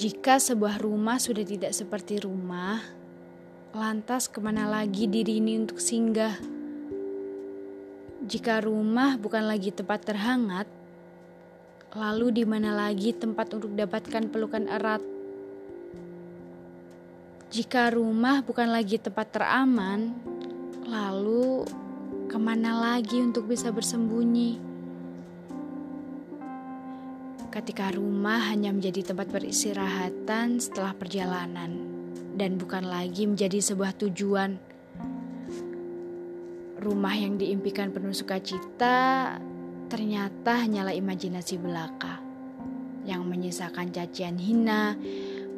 [0.00, 2.80] Jika sebuah rumah sudah tidak seperti rumah,
[3.76, 6.40] lantas ke mana lagi diri ini untuk singgah?
[8.24, 10.64] Jika rumah bukan lagi tempat terhangat,
[11.92, 15.04] lalu di mana lagi tempat untuk dapatkan pelukan erat?
[17.52, 20.16] Jika rumah bukan lagi tempat teraman,
[20.88, 21.68] lalu
[22.24, 24.69] ke mana lagi untuk bisa bersembunyi?
[27.50, 31.82] Ketika rumah hanya menjadi tempat peristirahatan setelah perjalanan
[32.38, 34.54] dan bukan lagi menjadi sebuah tujuan.
[36.80, 39.36] Rumah yang diimpikan penuh sukacita
[39.90, 42.22] ternyata hanyalah imajinasi belaka
[43.02, 44.94] yang menyisakan cacian hina,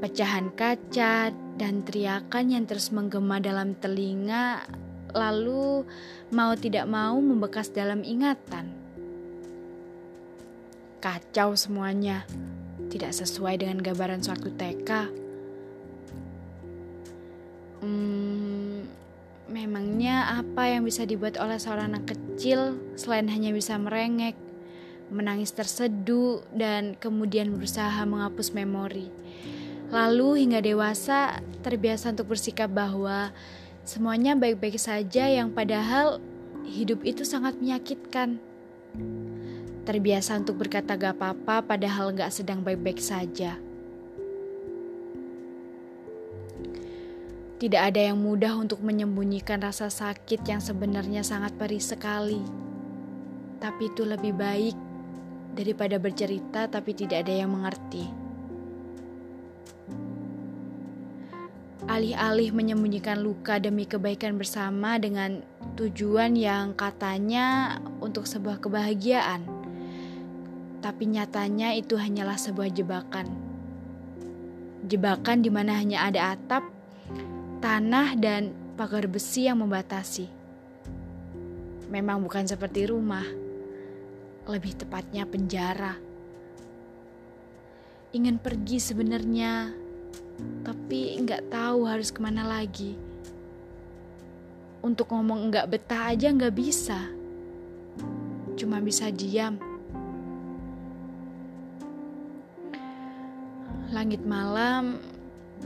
[0.00, 4.64] pecahan kaca, dan teriakan yang terus menggema dalam telinga,
[5.12, 5.84] lalu
[6.32, 8.72] mau tidak mau membekas dalam ingatan.
[11.02, 12.22] Kacau semuanya.
[12.86, 15.10] Tidak sesuai dengan gambaran suatu TK.
[17.82, 18.86] Hmm,
[19.50, 24.38] memangnya apa yang bisa dibuat oleh seorang anak kecil selain hanya bisa merengek,
[25.10, 29.10] menangis terseduh, dan kemudian berusaha menghapus memori.
[29.90, 33.34] Lalu hingga dewasa terbiasa untuk bersikap bahwa
[33.82, 36.22] semuanya baik-baik saja yang padahal
[36.62, 38.38] hidup itu sangat menyakitkan.
[39.82, 43.58] Terbiasa untuk berkata gak apa-apa padahal gak sedang baik-baik saja.
[47.58, 52.42] Tidak ada yang mudah untuk menyembunyikan rasa sakit yang sebenarnya sangat perih sekali.
[53.58, 54.74] Tapi itu lebih baik
[55.58, 58.06] daripada bercerita tapi tidak ada yang mengerti.
[61.90, 65.42] Alih-alih menyembunyikan luka demi kebaikan bersama dengan
[65.74, 69.61] tujuan yang katanya untuk sebuah kebahagiaan
[70.82, 73.30] tapi nyatanya itu hanyalah sebuah jebakan.
[74.82, 76.66] Jebakan di mana hanya ada atap,
[77.62, 80.26] tanah, dan pagar besi yang membatasi.
[81.86, 83.22] Memang bukan seperti rumah,
[84.50, 85.94] lebih tepatnya penjara.
[88.10, 89.70] Ingin pergi sebenarnya,
[90.66, 92.98] tapi nggak tahu harus ke mana lagi.
[94.82, 97.06] Untuk ngomong nggak betah aja nggak bisa,
[98.58, 99.71] cuma bisa diam
[103.92, 105.04] Langit malam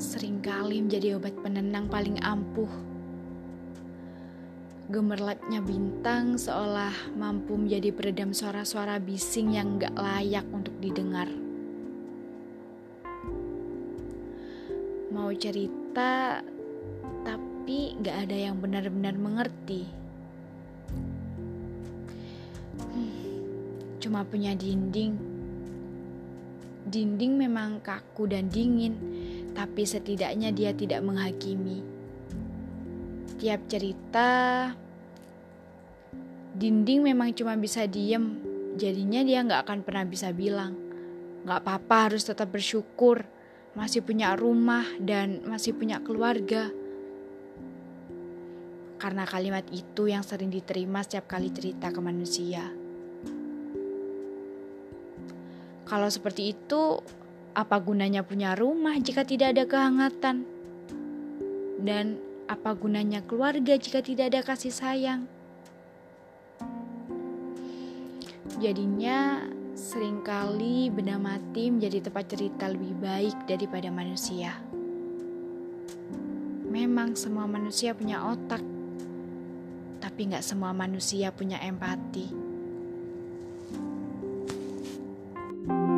[0.00, 2.72] sering kali menjadi obat penenang paling ampuh.
[4.88, 11.28] Gemerlapnya bintang seolah mampu menjadi peredam suara-suara bising yang gak layak untuk didengar.
[15.12, 16.40] Mau cerita,
[17.28, 19.84] tapi gak ada yang benar-benar mengerti.
[22.80, 23.12] Hmm,
[24.00, 25.33] cuma punya dinding
[26.94, 28.94] Dinding memang kaku dan dingin,
[29.50, 31.82] tapi setidaknya dia tidak menghakimi.
[33.34, 34.30] Tiap cerita,
[36.54, 38.38] dinding memang cuma bisa diem,
[38.78, 40.78] jadinya dia nggak akan pernah bisa bilang.
[41.42, 43.26] Nggak apa-apa harus tetap bersyukur,
[43.74, 46.70] masih punya rumah dan masih punya keluarga.
[49.02, 52.83] Karena kalimat itu yang sering diterima setiap kali cerita ke manusia.
[55.94, 56.98] Kalau seperti itu,
[57.54, 60.42] apa gunanya punya rumah jika tidak ada kehangatan?
[61.78, 62.18] Dan
[62.50, 65.30] apa gunanya keluarga jika tidak ada kasih sayang?
[68.58, 69.46] Jadinya
[69.78, 74.50] sering kali benda mati menjadi tempat cerita lebih baik daripada manusia.
[76.74, 78.66] Memang semua manusia punya otak,
[80.02, 82.43] tapi nggak semua manusia punya empati.
[85.66, 85.93] thank you